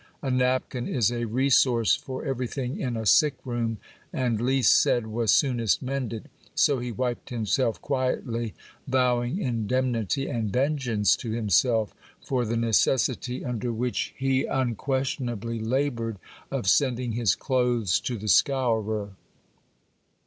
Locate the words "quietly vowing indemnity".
7.83-10.27